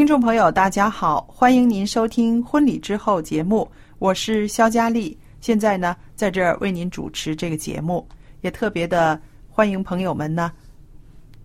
[0.00, 5.14] 听众朋友，大家好，欢迎您收听《婚礼之后》节目，我是肖佳丽。
[5.42, 8.08] 现在呢，在这儿为您主持这个节目，
[8.40, 9.20] 也特别的
[9.50, 10.50] 欢迎朋友们呢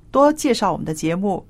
[0.10, 1.46] 多介绍我们的节目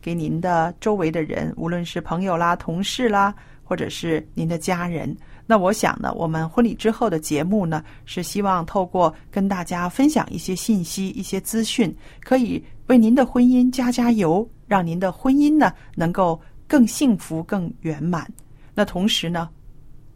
[0.00, 5.16] 给您的周围的人，无论是朋友啦、同事啦，或者是您的家人。
[5.48, 18.30] 那我想呢，我们婚礼之后的节目呢，是希望透过跟大家分享一些信息、一些资讯，可以为您的婚姻加加油，让您的婚姻呢能够更幸福、更圆满。
[18.74, 19.48] 那同时呢，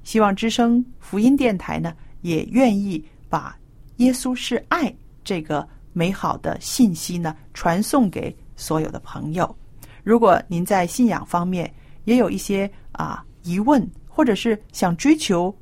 [0.04, 3.56] 希望之声福音电台呢也愿意把
[3.96, 4.94] 耶稣是爱
[5.24, 9.56] 这个美好的信息呢传送给所有的朋友。
[10.02, 11.72] 如果您在信仰方面
[12.04, 15.54] 也有一些啊疑问，或者是想追求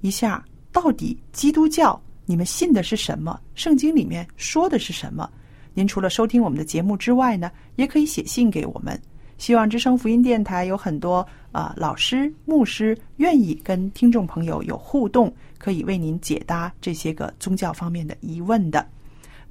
[0.00, 5.30] 一下到底基督教你们信的是什么，圣经里面说的是什么，
[5.76, 8.98] 您除了收听我们的节目之外呢，也可以写信给我们。
[9.36, 18.86] 希望之声福音电台有很多啊、老师、牧师愿意跟听众朋友有互动，可以为您解答这些个宗教方面的疑问的。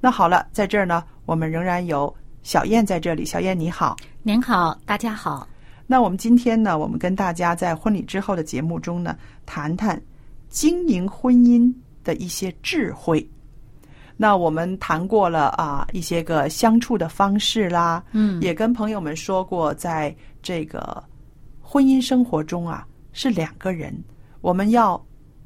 [0.00, 2.12] 那好了，在这儿呢，我们仍然有
[2.42, 3.24] 小燕在这里。
[3.24, 5.48] 小燕你好，您好，大家好。
[5.86, 9.16] 那我们今天呢，我们跟大家在婚礼之后的节目中呢，
[9.46, 10.02] 谈谈
[10.48, 11.72] 经营婚姻
[12.02, 13.24] 的一些智慧。
[14.16, 21.02] 那我们谈过了啊，一些个相处的方式啦，嗯也跟朋友们说过，在这个
[21.60, 23.94] 婚姻生活中啊，是两个人，
[24.40, 25.02] 我们要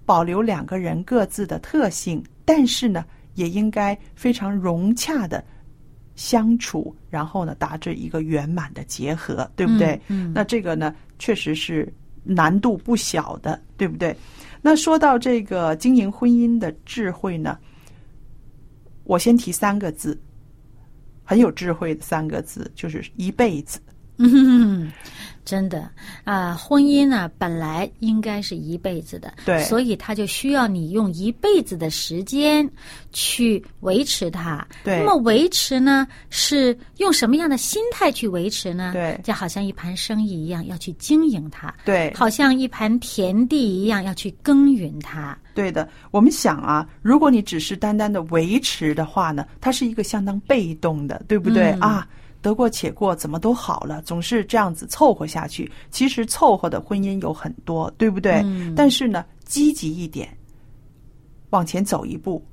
[0.07, 3.05] 保留两个人各自的特性，但是呢，
[3.35, 5.43] 也应该非常融洽的
[6.15, 9.95] 相处，然后呢，达至一个圆满的结合，对不对？
[10.09, 11.93] 嗯嗯那这个呢，确实是
[12.23, 14.15] 难度不小的，对不对？
[14.63, 17.59] 那说到这个经营婚姻的智慧呢，
[19.05, 20.21] 我先提三个字，
[21.25, 23.81] 很有智慧的三个字，就是一辈子。
[24.23, 24.93] 嗯，
[25.45, 25.91] 真的
[26.25, 32.69] 啊，婚姻呢、本来应该是一辈子的，对所以它就需要你用一辈子的时间
[33.13, 34.65] 去维持它。
[34.85, 38.91] 对那么维持呢，是用什么样的心态去维持呢？
[38.93, 45.37] 对就好像一盘生意一样，要去经营它；对，好像一盘田地一样，要去耕耘它。
[45.55, 45.89] 对的。
[46.11, 52.09] 我们想啊，如果你只是单单的维持的话呢，它是一个相当被动的，对不对、嗯啊？
[52.43, 55.71] 得过且过，怎么都好了，总是这样子凑合下去。
[55.91, 58.41] 其实凑合的婚姻有很多，对不对？
[58.45, 60.29] 嗯但是呢，积极一点，
[61.51, 62.45] 往前走一步，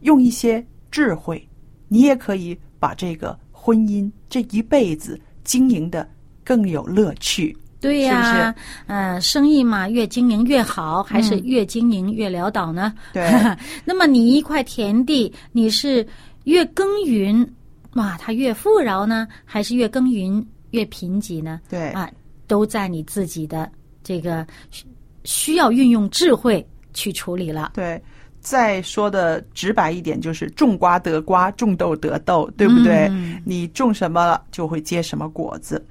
[0.00, 1.46] 用一些智慧，
[1.88, 6.08] 你也可以把这个婚姻这一辈子经营的
[6.44, 7.56] 更有乐趣。
[7.78, 12.92] 对呀、是不呃，生意嘛，越经营越好，还是嗯越经营越潦倒呢？
[13.12, 13.30] 对
[13.84, 16.04] 那么你一块田地，你是
[16.44, 17.48] 越耕耘，
[17.96, 21.60] 哇，它越富饶呢，还是越耕耘越贫瘠呢？
[21.68, 22.10] 对啊，
[22.46, 23.70] 都在你自己的
[24.02, 24.86] 这个需
[25.24, 27.72] 需要运用智慧去处理了。
[27.74, 28.00] 对，
[28.40, 33.08] 再说的直白一点，就是种瓜得瓜，种豆得豆，对不对？
[33.10, 35.84] 嗯你种什么了，就会结什么果子。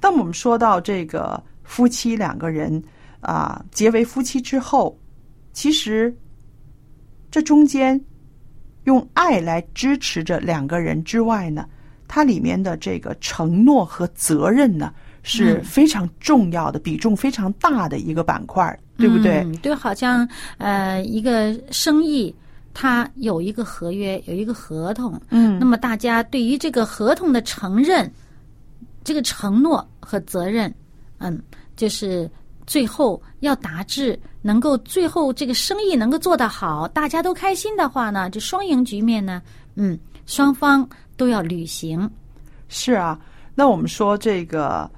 [0.00, 2.82] 当我们说到这个夫妻两个人
[3.20, 4.96] 啊、结为夫妻之后，
[5.52, 6.16] 其实
[7.32, 8.00] 这中间
[8.88, 11.66] 用爱来支持着两个人之外呢，
[12.08, 14.90] 它里面的这个承诺和责任呢，
[15.22, 18.64] 是非常重要的，比重非常大的一个板块，
[18.96, 19.40] 对不对？
[19.44, 20.26] 嗯，对，好像
[20.56, 22.34] 呃，一个生意
[22.72, 25.58] 它有一个合约，有一个合同，嗯。
[25.58, 28.10] 那么大家对于这个合同的承认、
[29.04, 30.74] 这个承诺和责任，
[31.18, 31.38] 嗯，
[31.76, 32.30] 就是
[32.68, 39.40] 最后要达至能够最后这个生意能够做得好，大家都开心的话呢，这双赢局面呢，
[39.76, 40.86] 嗯，双方
[41.16, 42.08] 都要履行。
[42.68, 43.18] 是啊，
[43.54, 44.88] 那我们说这个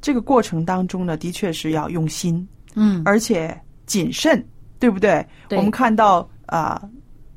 [0.00, 3.54] 这个过程当中呢，的确是要用心，嗯，而且
[3.84, 4.42] 谨慎，
[4.78, 5.24] 对不对？
[5.48, 6.80] 对我们看到啊、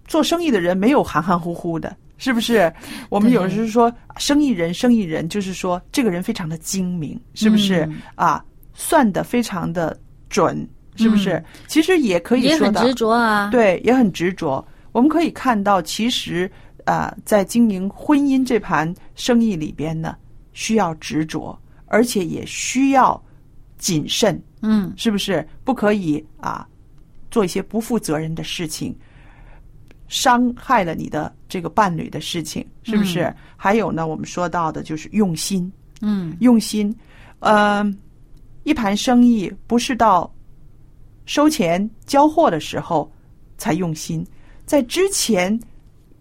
[0.08, 2.74] 做生意的人没有含含糊糊的，是不是？
[3.12, 7.86] 我们对有时候说生意人，生意人就是说这个人非常的精明，是不是？
[7.88, 8.42] 嗯啊，
[8.76, 9.98] 算的非常的
[10.30, 11.44] 准，是不是？
[11.68, 14.64] 其实也可以说的，也很执着啊。，对，也很执着。
[14.92, 16.50] 我们可以看到，其实
[16.84, 20.16] 啊、呃在经营婚姻这盘生意里边呢，
[20.54, 21.58] 需要执着，
[21.88, 23.22] 而且也需要
[23.78, 25.46] 谨慎，嗯，是不是？
[25.64, 26.68] 不可以啊，
[27.32, 28.96] 做一些不负责任的事情，
[30.08, 33.34] 伤害了你的这个伴侣的事情，是不是？
[33.58, 36.96] 还有呢，我们说到的就是用心，嗯，用心。
[37.40, 37.84] 呃，
[38.66, 40.30] 一盘生意不是到
[41.26, 43.10] 收钱交货的时候
[43.58, 44.26] 才用心，
[44.66, 45.58] 在之前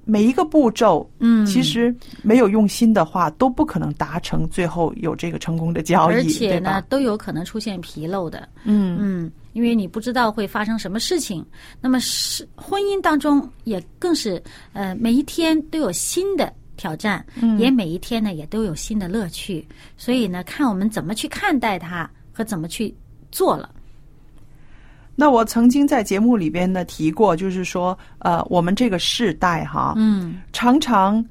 [0.04, 8.46] 每一个步骤，嗯其实没有用心的话，都不可能达成最后有这个成功的交易，而且呢，都有可能出现纰漏的。
[8.64, 11.44] 嗯嗯，因为你不知道会发生什么事情。
[11.80, 14.42] 那么是婚姻当中也更是
[14.74, 19.66] 呃，每一天都有新的挑战，嗯也每一天呢也都有新的乐趣。
[19.96, 22.94] 所以呢，看我们怎么去看待它和怎么去
[23.30, 23.70] 做了。
[25.16, 31.24] 那我曾经在节目里边呢提过，就是说，呃，我们这个世代哈，嗯常常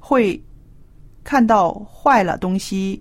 [0.00, 0.38] 会
[1.22, 3.00] 看到坏了东西，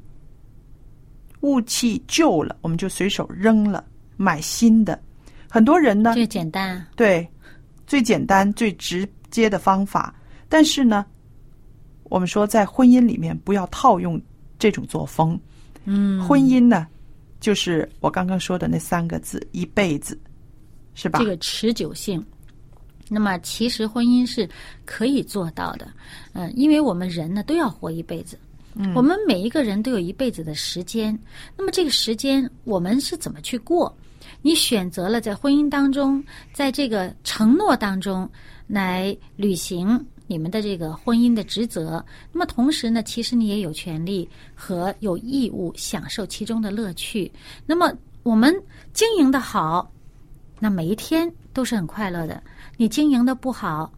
[1.42, 3.83] 物气旧了，我们就随手扔了，
[4.15, 5.01] 买新的。
[5.50, 7.27] 很多人呢，最简单啊，对
[7.88, 10.13] 最简单、最直接的方法，
[10.48, 11.03] 但是呢，
[12.03, 14.21] 我们说在婚姻里面不要套用
[14.60, 15.39] 这种作风。
[15.86, 16.86] 嗯，婚姻呢，
[17.39, 20.18] 就是我刚刚说的那三个字：一辈子，
[20.95, 21.19] 是吧？
[21.19, 22.24] 这个持久性。
[23.10, 24.50] 那么，其实婚姻是
[24.86, 25.88] 可以做到的，
[26.34, 28.38] 嗯、因为我们人呢都要活一辈子，
[28.75, 31.18] 嗯我们每一个人都有一辈子的时间。
[31.56, 33.95] 那么，这个时间我们是怎么去过？
[34.42, 38.30] 你选择了在婚姻当中，在这个承诺当中
[38.68, 42.03] 来履行你们的这个婚姻的职责。
[42.31, 47.31] 那么同时呢，其实你也有权利和有义务享受其中的乐趣。
[47.65, 47.91] 那么
[48.24, 48.53] 我们
[48.94, 49.91] 经营的好，
[50.59, 52.44] 那每一天都是很快乐的。
[52.75, 53.91] 你经营的不好，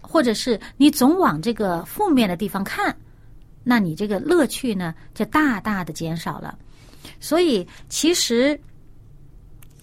[0.00, 2.94] 或者是你总往这个负面的地方看，
[3.64, 6.58] 那你这个乐趣呢就大大的减少了。
[7.18, 8.58] 所以其实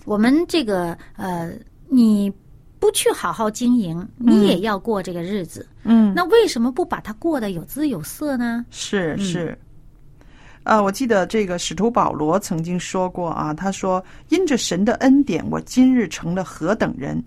[0.05, 1.51] 我们这个呃，
[1.87, 2.31] 你
[2.79, 5.67] 不去好好经营，你也要过这个日子。
[5.83, 8.57] 嗯，那为什么不把它过得有滋有色呢？
[8.59, 9.57] 嗯是是。
[10.63, 17.23] 啊，我记得这个使徒保罗曾经说过啊，他说：“因着神的恩典，我今日成了何等人。”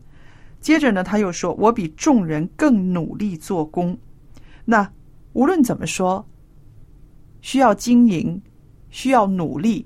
[0.61, 3.99] 接着呢，他又说：“我比众人更努力做工。”
[4.65, 4.89] 那
[5.33, 6.25] 无论怎么说，
[7.41, 8.41] 需要经营，
[8.91, 9.85] 需要努力，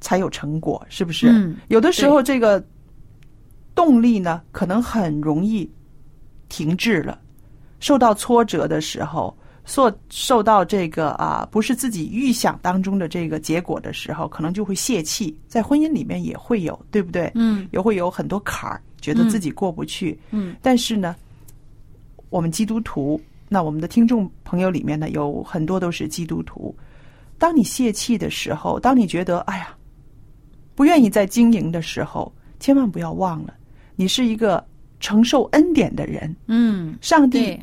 [0.00, 1.28] 才有成果，是不是？
[1.30, 2.62] 嗯有的时候这个
[3.76, 5.70] 动力呢，可能很容易
[6.48, 7.20] 停滞了。
[7.78, 15.38] 受到挫折的时候，受受到这个啊不是自己预想当中的这个结果的时候，可能就会泄气。
[15.46, 17.30] 在婚姻里面也会有，对不对？
[17.34, 20.18] 嗯也会有很多坎儿，觉得自己过不去。
[20.30, 21.14] 嗯但是呢，
[22.30, 26.74] 我们基督徒，那我们的听众朋友里面呢，有很多都是基督徒。
[27.38, 29.76] 当你泄气的时候，当你觉得哎呀，
[30.74, 33.52] 不愿意再经营的时候，千万不要忘了，
[33.96, 34.64] 你是一个
[35.00, 36.34] 承受恩典的人。
[36.46, 37.58] 嗯，上帝，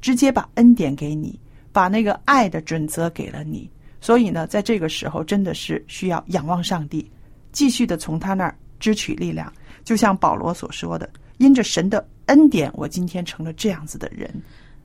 [0.00, 1.38] 直接把恩典给你，
[1.70, 3.70] 把那个爱的准则给了你。
[4.00, 7.08] 所以呢，在这个时候，真的是需要仰望上帝，
[7.52, 9.52] 继续的从他那儿支取力量。
[9.84, 14.28] 就像保罗所说的：“因着神的恩典，我今天成了这样子的人。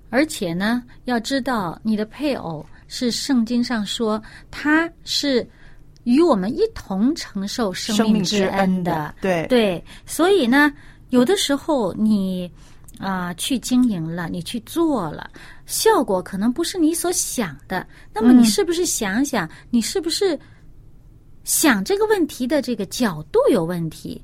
[0.10, 5.48] 而且呢，要知道你的配偶是圣经上说他是
[6.08, 10.72] 与我们一同承受生生命之之恩的的，对对，所以呢，
[11.10, 12.50] 有的时候你
[12.98, 15.30] 啊、去经营了，你去做了，
[15.66, 17.86] 效果可能不是你所想的。
[18.14, 20.40] 那么你嗯是不是想想，你是不是
[21.44, 24.24] 想这个问题的这个角度有问题？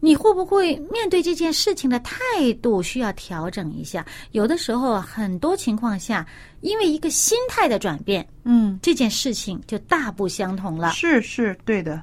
[0.00, 2.16] 你会不会面对这件事情的态
[2.62, 4.04] 度需要调整一下？
[4.32, 6.26] 有的时候，很多情况下，
[6.60, 10.92] 因为一个心态的转变，嗯，这件事情就大不相同了。
[10.92, 12.02] 是是对的，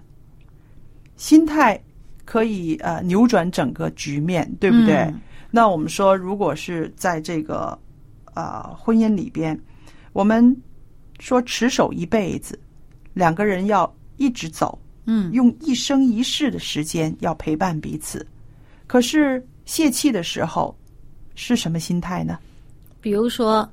[1.16, 1.82] 心态
[2.26, 4.96] 可以呃扭转整个局面，对不对？
[4.96, 5.22] 嗯
[5.52, 7.80] 那我们说，如果是在这个
[8.34, 9.58] 呃婚姻里边，
[10.12, 10.54] 我们
[11.20, 12.60] 说持守一辈子，
[13.14, 18.26] 两个人要一直走，嗯用一生一世的时间要陪伴彼此。
[18.88, 20.76] 可是泄气的时候
[21.36, 22.38] 是什么心态呢？
[23.02, 23.68] 比如说，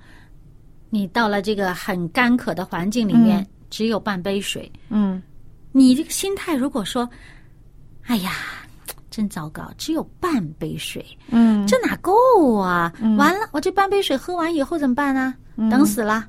[0.91, 5.23] 你到了这个很干渴的环境里面，嗯只有半杯水，嗯
[5.71, 7.09] 你这个心态如果说，
[8.03, 8.33] 哎呀，
[9.11, 12.13] 真糟糕，只有半杯水，嗯这哪够
[12.57, 12.93] 啊？
[13.17, 15.35] 完了，我这半杯水喝完以后怎么办呢？
[15.71, 16.29] 等死了。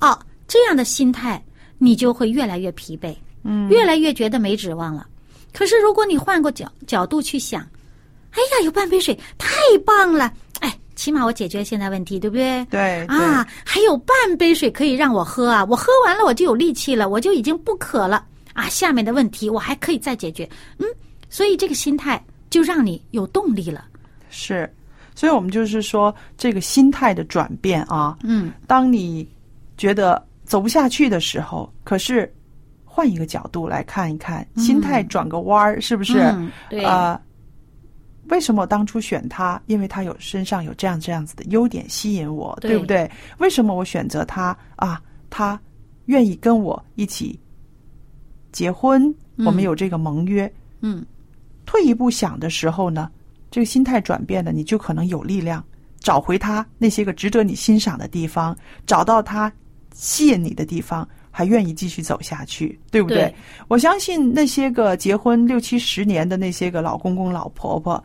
[0.00, 1.42] 哦，这样的心态，
[1.76, 3.14] 你就会越来越疲惫，
[3.44, 5.06] 嗯越来越觉得没指望了。
[5.52, 7.60] 可是如果你换个角角度去想，
[8.32, 12.64] 哎呀，有半杯水太棒了，哎，起码我解决现在问题，对不对？
[12.66, 15.64] 对对啊，还有半杯水可以让我喝啊！
[15.64, 18.68] 我喝完了我就有力气了，我就已经不渴了啊！
[18.68, 20.86] 下面的问题我还可以再解决，嗯，
[21.30, 23.86] 所以这个心态就让你有动力了。
[24.28, 24.70] 是，
[25.14, 29.26] 所以我们就是说这个心态的转变啊，嗯，当你
[29.76, 32.32] 觉得走不下去的时候，可是
[32.98, 36.18] 换一个角度来看一看，心态转个弯儿，是不是？
[36.70, 37.16] 呃，
[38.24, 39.62] 为什么我当初选他？
[39.66, 43.08] 因为他有身上有这样这样子的优点吸引我，对不对？
[43.38, 45.00] 为什么我选择他啊？
[45.30, 45.60] 他
[46.06, 47.38] 愿意跟我一起
[48.50, 50.52] 结婚，嗯我们有这个盟约。
[50.80, 51.06] 嗯，
[51.66, 53.08] 退一步想的时候呢，
[53.48, 55.64] 这个心态转变了，你就可能有力量
[56.00, 59.52] 找回他那些个值得你欣赏的地方，找到他
[59.94, 63.18] 吸引你的地方，还愿意继续走下去，对不对？
[63.18, 63.34] 对
[63.68, 68.02] 我相信那些个结婚六七十年的那些个老公公老婆婆。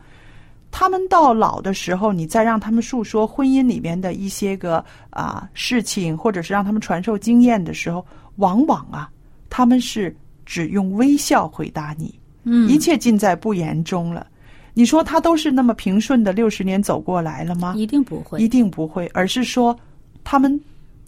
[0.70, 9.10] 他们到老的时候，你再让他们诉说婚姻里面的一些个啊事情，或者是让他们传授经验的时候，往往啊，
[9.50, 14.28] 他们是只用微笑回答你，嗯一切尽在不言中了。
[14.74, 17.74] 你说他都是那么平顺的六十年走过来了吗？
[17.76, 18.46] 一定不会一。
[18.48, 19.76] 定不会，而是说
[20.22, 20.60] 他们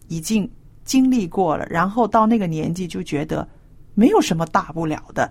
[0.08, 0.50] 已经
[0.86, 3.46] 经历过了，然后到那个年纪就觉得
[3.92, 5.30] 没有什么大不了的。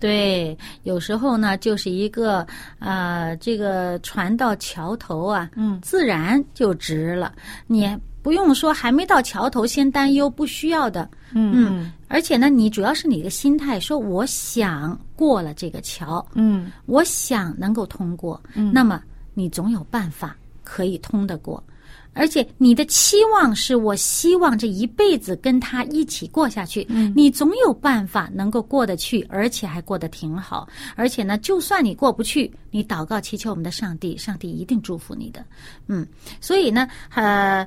[0.00, 2.44] 对，有时候呢，就是一个
[2.80, 7.32] 呃，这个船到桥头啊，嗯自然就直了。
[7.68, 11.08] 你不用说还没到桥头先担忧，不需要的。
[11.34, 19.00] 嗯而且呢，你主要是你的心态，说我想过了这个桥，嗯我想能够通过，嗯那么
[19.34, 21.62] 你总有办法可以通得过。
[22.14, 30.68] 而且你的期望是我希望这一辈子跟他一起过下去，嗯你总有办法能够过得去，而且还过得挺好。
[30.94, 35.44] 而且呢，就算你过不去，你祷告祈求我们的上帝，上帝一定祝福你的。
[35.86, 36.06] 嗯，
[36.40, 37.66] 所以呢，呃，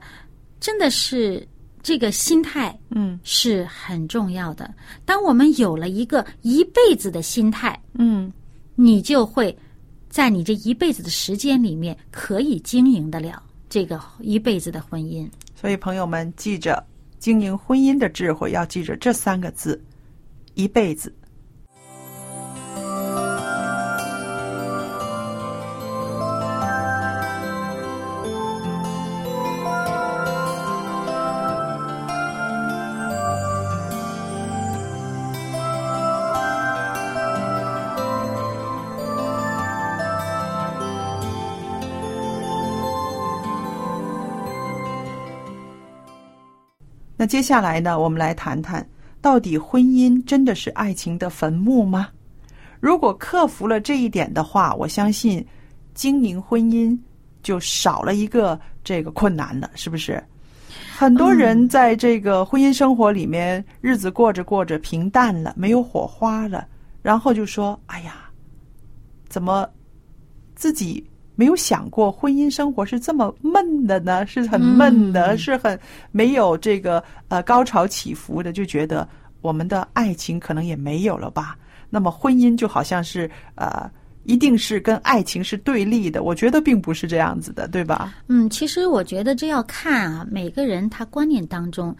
[0.59, 1.47] 真的是
[1.81, 4.71] 这个心态嗯是很重要的。
[5.05, 8.31] 当我们有了一个一辈子的心态，嗯
[8.75, 9.57] 你就会
[10.09, 15.29] 在你这一辈子的时间里面，可以经营得了这个一辈子的婚姻。
[15.55, 16.85] 所以朋友们记着，
[17.19, 19.81] 经营婚姻的智慧要记着这三个字：
[20.53, 21.13] 一辈子。
[47.25, 48.87] 那接下来呢，我们来谈谈，
[49.19, 52.09] 到底婚姻真的是爱情的坟墓吗？
[52.79, 55.43] 如果克服了这一点的话，我相信
[55.95, 56.95] 经营婚姻
[57.41, 60.23] 就少了一个这个困难了，是不是？
[60.95, 66.67] 很多人在这个婚姻生活里面，日子过着过着平淡了，没有火花了，
[67.01, 68.29] 然后就说：“哎呀，
[69.27, 69.67] 怎么
[70.53, 71.03] 自己
[71.35, 74.25] 没有想过婚姻生活是这么闷的呢？
[74.25, 75.79] 是很闷的，嗯是很
[76.11, 79.07] 没有这个呃高潮起伏的，就觉得
[79.41, 81.57] 我们的爱情可能也没有了吧？
[81.89, 83.89] 那么婚姻就好像是呃，
[84.23, 86.23] 一定是跟爱情是对立的。
[86.23, 88.15] 我觉得并不是这样子的，对吧？
[88.27, 91.95] 嗯，其实我觉得这要看啊，每个人他观念当中，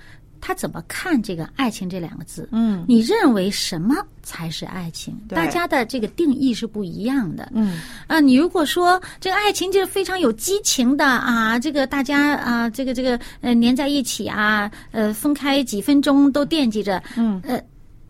[0.45, 2.47] 他怎么看这个爱情这两个字。
[2.51, 5.11] 嗯你认为什么才是爱情？
[5.27, 7.51] 大家的这个定义是不一样的。
[7.55, 17.59] 嗯啊，你如果说这个爱情就是非常有激情的啊，这个大家啊，这个这个呃粘在一起啊，呃分开几分钟都惦记着，嗯呃，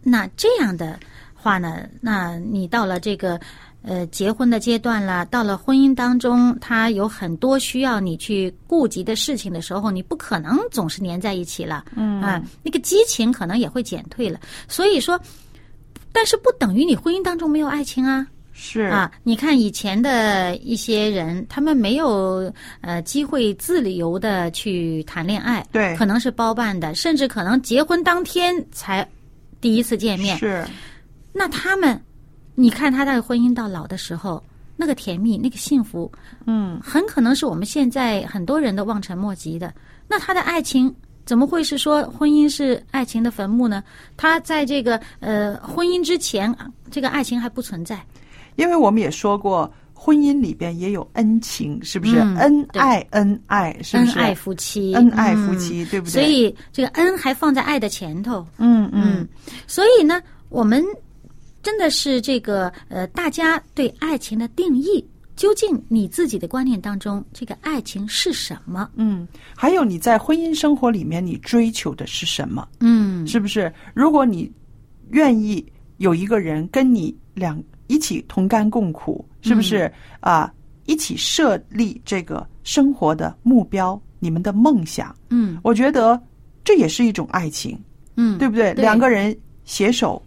[0.04, 1.00] 那这样的
[1.34, 3.40] 话呢，那你到了这个
[3.86, 14.40] 呃结婚的阶段了，到了婚姻当中，他有很多需要你去顾及的事情的时候，你不可能总是黏在一起了，嗯啊，那个激情可能也会减退了。
[14.68, 15.20] 所以说，
[16.12, 18.28] 但是不等于你婚姻当中没有爱情啊。
[18.58, 22.50] 是啊，你看以前的一些人，他们没有
[22.80, 29.06] 呃机会自由的去谈恋爱，对可能是包办的，甚至可能结婚当天才
[29.60, 30.38] 第一次见面。
[30.38, 30.66] 是，
[31.34, 32.02] 那他们，
[32.56, 34.42] 你看他的婚姻到老的时候，
[34.78, 36.12] 那个甜蜜，那个幸福，
[36.46, 39.74] 嗯，很可能是我们现在很多人都望尘莫及的。
[40.08, 40.94] 那他的爱情
[41.26, 43.84] 怎么会是说婚姻是爱情的坟墓呢？
[44.16, 46.54] 他在这个呃婚姻之前，
[46.90, 48.02] 这个爱情还不存在。
[48.56, 52.20] 因为我们也说过，婚姻里边也有恩情，是不是？
[52.20, 54.20] 嗯恩爱，恩爱，是不是？
[54.20, 56.12] 恩爱夫妻，恩爱夫嗯妻，对不对？
[56.12, 58.46] 所以这个恩还放在爱的前头。
[58.58, 59.28] 嗯嗯，
[59.68, 60.82] 所以呢，我们
[61.66, 65.04] 真的是这个呃，大家对爱情的定义，
[65.36, 68.88] 究竟你自己的观念当中，这个爱情是什么？
[68.98, 72.68] 嗯，还有你在婚姻生活里面，你追求的是什么？
[72.82, 73.74] 嗯是不是？
[73.96, 74.52] 如果你
[75.10, 75.66] 愿意
[75.98, 80.54] 有一个人跟你两一起同甘共苦，是不是啊、
[80.86, 86.22] 一起设立这个生活的目标，你们的梦想，嗯我觉得
[86.64, 87.76] 这也是一种爱情，
[88.18, 88.72] 嗯，对不对？
[88.76, 90.22] 对两个人携手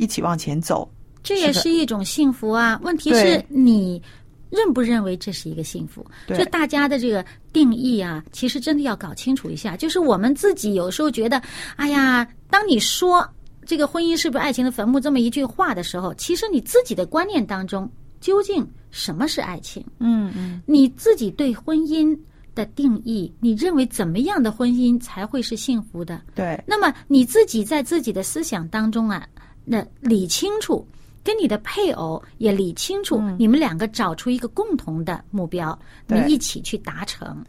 [0.00, 0.90] 一起往前走，
[1.22, 2.80] 这也是一种幸福啊。
[2.82, 4.02] 问题是你
[4.48, 6.04] 认不认为这是一个幸福？
[6.26, 9.76] 对就大家的这个定义啊，其实真的要搞清楚一下。
[9.76, 11.40] 就是我们自己有时候觉得，
[11.76, 13.28] 哎呀，当你说
[13.66, 17.88] 这个婚姻是不是爱情的坟墓这么一句话的时候，其实你自己的观念当中，
[18.20, 19.84] 究竟什么是爱情？
[19.98, 22.18] 嗯嗯，你自己对婚姻
[22.54, 26.22] 的定义，你认为怎么样的婚姻才会是幸福的？
[26.34, 29.28] 对，那么你自己在自己的思想当中啊，
[29.64, 30.86] 那理清楚，
[31.22, 37.44] 跟你的配偶也理清楚，你们两个找出一个共同的目标，你一起去达成。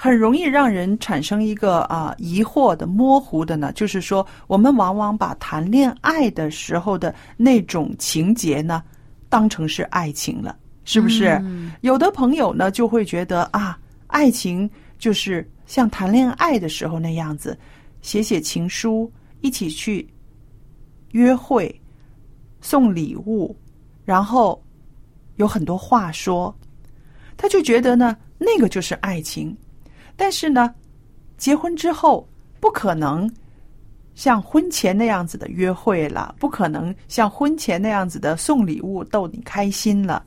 [0.00, 8.80] 很容易让人产生一个啊、疑惑的、模糊的呢，就是说，我们往往把谈恋爱的时候的那种情节呢，
[9.28, 11.42] 当成是爱情了，是不是？
[11.80, 17.58] 有的朋友呢就会觉得啊，爱情就是像谈恋爱的时候那样子，
[18.00, 20.08] 写写情书，一起去
[21.12, 21.74] 约会，
[22.60, 23.56] 送礼物，
[24.04, 24.62] 然后
[25.36, 26.54] 有很多话说，
[27.36, 29.56] 他就觉得呢，那个就是爱情。
[30.16, 30.74] 但是呢，
[31.36, 32.28] 结婚之后
[32.60, 33.30] 不可能
[34.14, 40.24] 像婚前那样子的约会了，不可能像婚前那样子的送礼物逗你开心了，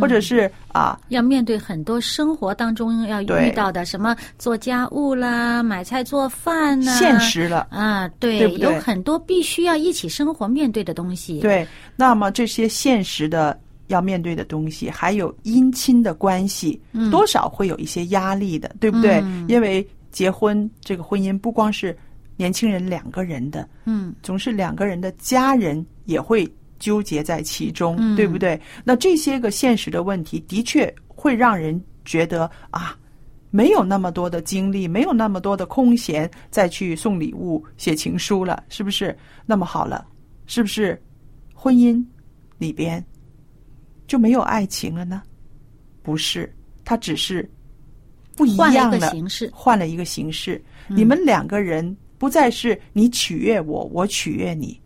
[0.00, 7.66] 或者是啊，要面对很多生活当中要遇到的什么做家务啦、买菜做饭呐、现实了。
[7.70, 13.58] 啊，对，对对有很多必须要一起生活面对的东西。，对，那么这些现实的
[13.88, 19.20] 要面对的东西，还有姻亲的关系，多少会有一些压力的，对不对？
[19.24, 21.96] 嗯因为结婚这个婚姻不光是
[22.36, 26.48] 年轻人两个人的，嗯，总是两个人的家人也会
[26.84, 28.60] 纠结在其中，嗯对不对？
[28.84, 32.94] 那这些个现实的问题，的确会让人觉得啊，
[33.50, 39.16] 没有那么多的精力，没有那么多的空闲再去送礼物、写情书了，是不是？
[39.46, 40.06] 那么好了，
[40.44, 41.02] 是不是
[41.54, 42.04] 婚姻
[42.58, 43.02] 里边
[44.06, 45.22] 就没有爱情了呢？
[46.02, 47.50] 不是，它只是
[48.36, 49.50] 不一样了，形式。
[49.54, 50.62] 换了一个形式。
[50.86, 54.78] 你们两个人不再是你取悦我，我取悦你，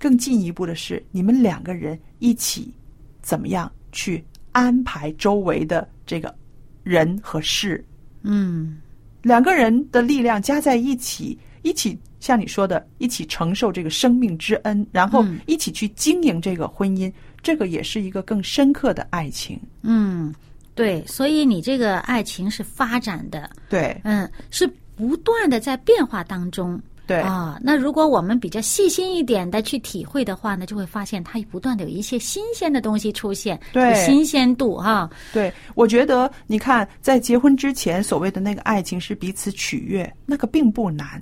[0.00, 2.72] 更进一步的是，你们两个人一起
[3.20, 6.34] 怎么样去安排周围的这个
[6.82, 7.84] 人和事，
[8.22, 8.78] 嗯。
[9.22, 15.38] 两个人的力量加在一起，一起像你说的，一起承受这个生命之恩，然后嗯。
[15.46, 19.60] 一起去经营这个婚姻，这个也是一个更深刻的爱情。
[19.82, 20.34] 嗯，
[20.74, 24.00] 对，所以你这个爱情是发展的，对。
[24.04, 26.80] 嗯，是不断的在变化当中。
[27.10, 35.10] 对，啊，那如果我们比较细心一点的去体会的话呢，就会发现它不断的有一些新鲜的东西出现，对有新鲜度哈。
[35.32, 41.20] 对，我觉得你看，在结婚之前，所谓的那个爱情是彼此取悦，那个并不难。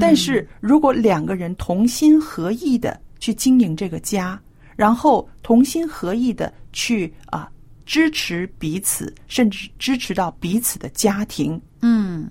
[0.00, 4.40] 但是如果两个人同心合意的去经营这个家，
[4.74, 7.48] 然后同心合意的去啊
[7.86, 12.28] 支持彼此，甚至支持到彼此的家庭，嗯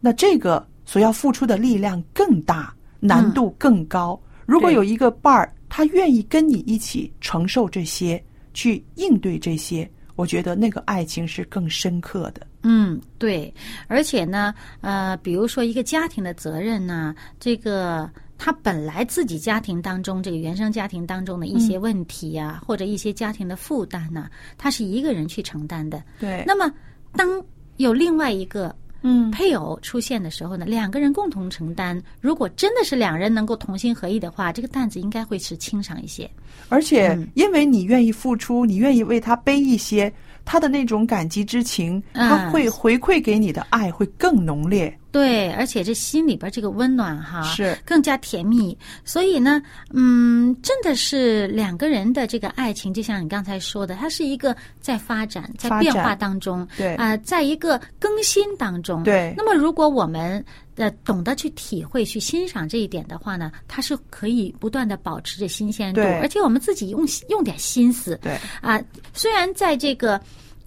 [0.00, 4.20] 那这个所要付出的力量更大，难度更高。
[4.44, 8.20] 如果有一个伴儿，他愿意跟你一起承受这些，
[8.54, 12.44] 去应对这些，我觉得那个爱情是更深刻的。
[12.64, 13.54] 嗯，对，
[13.86, 26.02] 而且呢，呃，比如说一个家庭的责任呢，这个他本来自己家庭当中这个原生家庭当中的一些问题呀、或者一些家庭的负担呐、他是一个人去承担的。
[26.18, 26.68] 对，那么，
[27.12, 27.40] 当
[27.76, 36.30] 有另外一个嗯配偶出现的时候呢，两个人共同承担，如果真的是两人能够同心合意的话，这个担子应该会是轻上一些。
[36.68, 40.12] 而且嗯因为你愿意付出，你愿意为他背一些，
[40.44, 44.96] 他的那种感激之情，嗯他会回馈给你的爱会更浓烈。
[45.12, 48.78] 对，而且这心里边这个温暖哈，是更加甜蜜。
[49.04, 49.60] 所以呢，
[49.92, 59.02] 嗯，真的是两个人的这个爱情，就像你刚才说的，它是一个在发展、在变化当中，对啊、在一个更新当中。
[59.02, 60.44] 对那么，如果我们
[60.80, 68.80] 呃懂得去体会、去欣赏这一点的话呢，它是可以不断的保持着新鲜度，而且我们自己用用点心思，对，啊，
[69.12, 70.18] 虽然在这个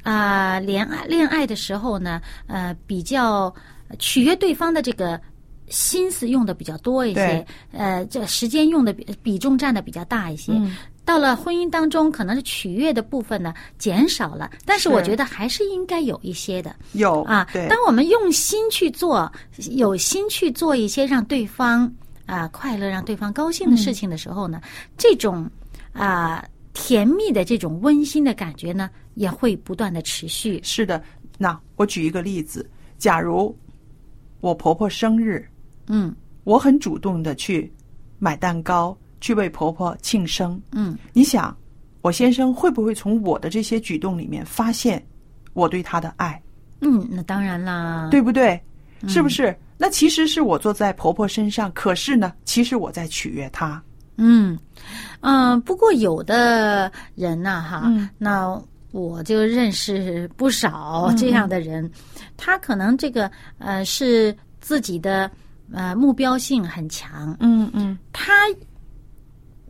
[0.03, 3.53] 啊恋爱恋爱的时候呢，呃，比较
[3.97, 5.19] 取悦对方的这个
[5.67, 10.51] 心思用的比较多一些，呃，这时间用的比比重占的比较大一些。
[10.53, 17.47] 嗯到了婚姻当中，可能是取悦的部分呢减少了，但是是我觉得还是应该有一些的有啊。
[17.51, 19.31] 对，当我们用心去做，
[19.71, 21.91] 有心去做一些让对方
[22.25, 24.61] 啊快乐、让对方高兴的事情的时候呢，
[24.97, 25.49] 这种
[25.91, 30.59] 啊甜蜜的这种温馨的感觉呢，也会不断的持续。
[30.63, 31.03] 是的。
[31.37, 33.55] 那我举一个例子，假如
[34.39, 35.45] 我婆婆生日，
[35.87, 37.71] 嗯我很主动的去
[38.19, 40.61] 买蛋糕，去为婆婆庆生。
[40.73, 41.55] 嗯，你想，
[42.01, 45.01] 我先生会不会从我的这些举动里面发现
[45.53, 46.41] 我对他的爱，
[46.81, 48.09] 嗯，那当然啦。
[48.11, 48.61] 对不对？
[49.07, 49.57] 是不是？
[49.77, 53.81] 那其实是我坐在婆婆身上，可是呢，其实我在取悦她。
[54.17, 54.59] 嗯，
[55.21, 61.89] 嗯、不过有的人呐、哈，嗯那我就认识不少这样的人，
[62.35, 65.31] 他可能这个呃是自己的
[65.71, 68.33] 呃目标性很强，嗯嗯他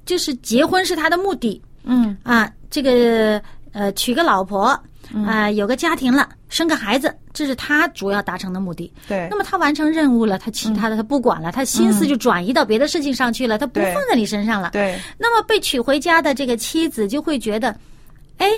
[0.05, 1.61] 就是结婚是他的目的。
[1.83, 2.15] 嗯。
[2.23, 4.79] 啊，这个呃娶个老婆
[5.25, 8.91] 啊、有个家庭了，生个孩子，这是他主要达成的目的。
[9.07, 9.27] 对。
[9.29, 14.69] 那么他完成任务了，他其他的他不管了，他心思就转移到别的事情上去了，他不放在你身上了。
[14.71, 17.75] 对，那么被娶回家的这个妻子就会觉得，
[18.37, 18.49] 哎，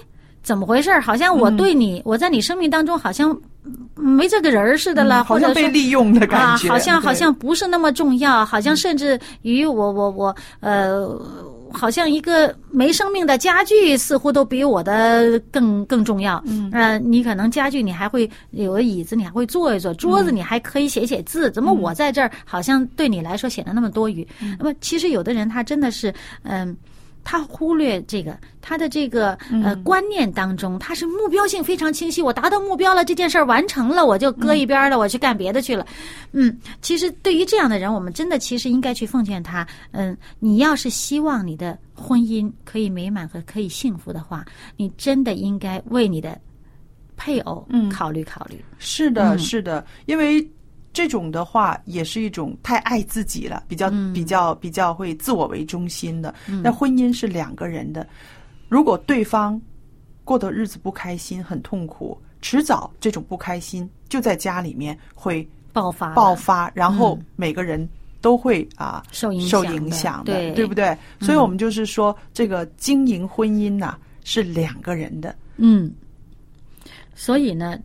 [0.44, 0.98] 怎么回事？
[1.00, 3.42] 好像我对你，我在你生命当中好像嗯
[3.96, 11.10] 没这个人儿似的了，嗯好像被利用的感觉，啊，好像好像不是那么重要，好像甚至于我我我呃，
[11.72, 16.44] 好像一个没生命的家具似乎都比我的更更重要。
[16.46, 24.28] 嗯，呃，你可能家具你还会有个椅子，你还会坐一坐，桌子你还可以写写字，怎么我在这儿好像对你来说显得那么多余？
[24.60, 26.76] 那么其实有的人他真的是嗯。
[27.26, 29.34] 他忽略这个，他的这个
[29.64, 32.22] 呃观念当中，他是目标性非常清晰。
[32.22, 35.86] 我达到目标了，这件事儿完成了，我就搁一边了，我去干别的去了。
[36.32, 39.68] 嗯，其实对于这样的人，我们真的其实应该去奉劝他。
[39.92, 44.46] 嗯，你要是希望你的婚姻可以美满和可以幸福的话，
[44.78, 46.40] 你真的应该为你的
[47.18, 48.64] 配偶嗯考虑考虑。
[48.78, 50.48] 是的，嗯是的，因为
[50.96, 54.14] 这种的话也是一种太爱自己了，比较、嗯。
[54.14, 56.34] 比较比较会自我为中心的。
[56.64, 58.08] 那婚姻是两个人的，
[58.70, 59.62] 如果对方
[60.24, 67.26] 过的日子不开心、很痛苦，迟早这种不开心就在家里面会爆发爆发，然后嗯。
[67.36, 67.88] 每个人
[68.22, 69.76] 都会啊受影受响。
[69.76, 70.54] 的影响的，对。
[70.54, 70.98] 对不对？
[71.20, 75.94] 所以我们就是说，这个经营婚姻呐、是两个人的，嗯，
[77.14, 77.78] 所以呢，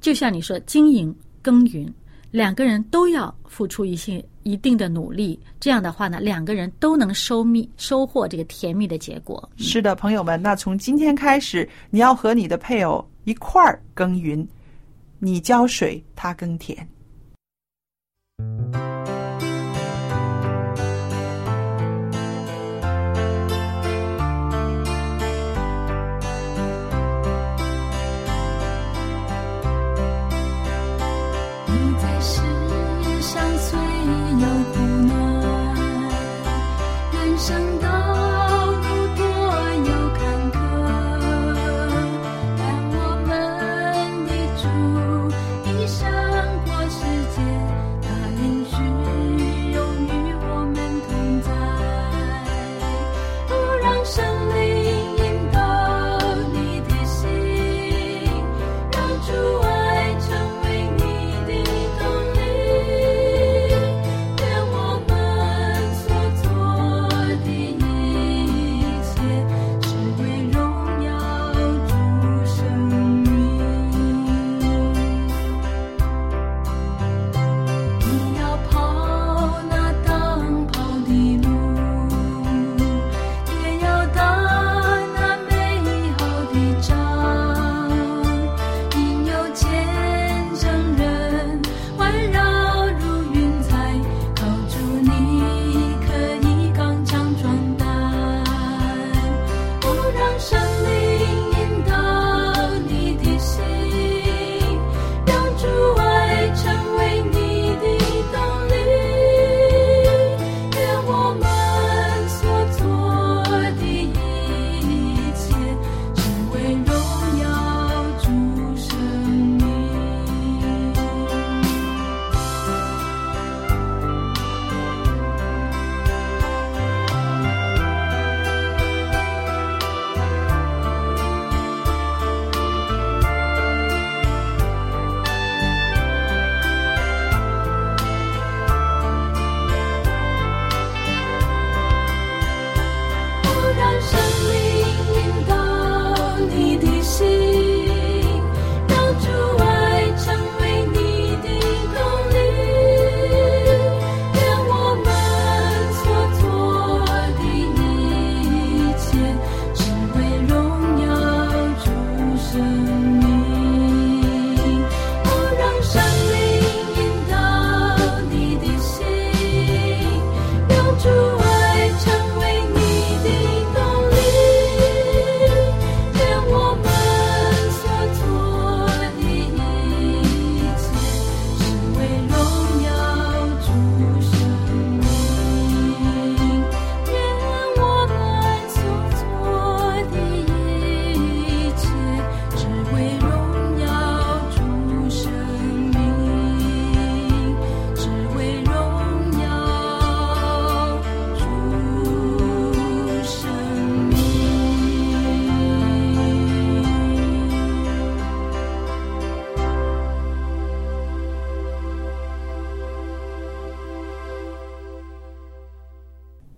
[0.00, 1.92] 就像你说，经营耕耘，
[2.30, 9.48] 两个人都要付出一些一定的努力，这样的话呢，两个人都能收蜜收获这个甜蜜的结果。
[9.56, 14.46] 是的，朋友们，那从今天开始，你要和你的配偶一块儿耕耘，
[15.18, 16.86] 你浇水，他耕田。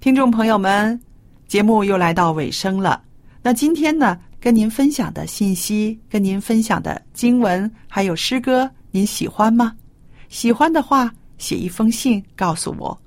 [0.01, 0.99] 听众朋友们，
[1.47, 3.03] 节目又来到尾声了。
[3.43, 9.77] 那今天呢，跟您分享的信息、跟您分享的经文还有诗歌，您喜欢吗？
[10.31, 12.99] 喜欢的话，写一封信告诉我。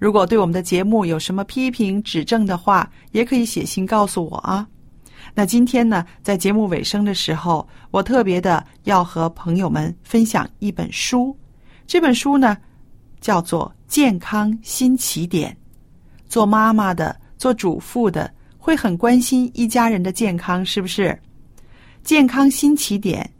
[0.00, 4.66] 如果对我们的节目有什么批评指正的话，也可以写信告诉我啊。
[5.34, 11.36] 那今天呢，在节目尾声的时候，我特别的要和朋友们分享一本书。
[11.86, 12.56] 这本书呢，
[13.20, 15.52] 叫做《健康新起点》。
[16.34, 21.16] 做妈妈的、做主妇的，会很关心一家人的健康，是不是？
[22.02, 23.30] 健康新起点，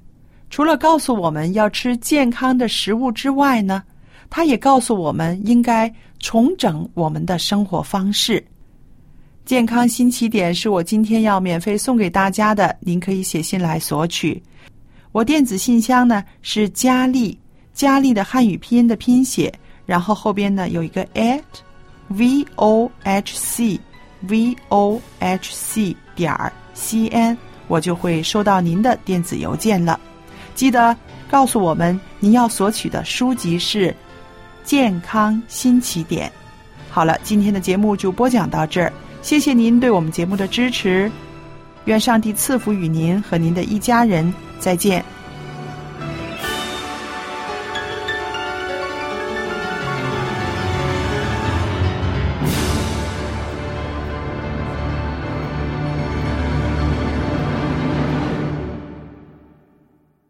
[0.49, 3.83] 除了告诉我们要吃健康的食物之外呢，
[4.31, 8.41] 它也告诉我们应该重整我们的生活方式。
[9.45, 14.41] 健康新起点是我今天要免费送给大家的，您可以写信来索取。
[15.11, 17.37] 我电子信箱呢是佳丽，
[17.73, 19.53] 佳丽的汉语拼音的拼写，
[19.85, 21.43] 然后后边呢有一个 at。
[22.09, 23.81] V o h c
[24.21, 27.37] v o h c 点儿 c n，
[27.69, 29.99] 我就会收到您的电子邮件了。
[30.55, 30.97] 记得
[31.29, 33.89] 告诉我们您要索取的书籍是
[34.65, 36.29] 《健康新起点》。
[36.91, 41.11] 好了，今天的节目就播讲到这儿，谢谢您对我们节目的支持。
[41.87, 45.05] 愿上帝赐福与您和您的一家人，再见。